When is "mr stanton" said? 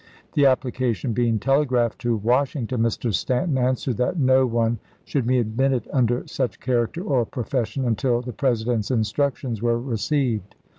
2.81-3.55